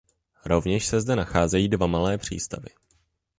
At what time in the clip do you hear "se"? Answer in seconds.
0.87-1.01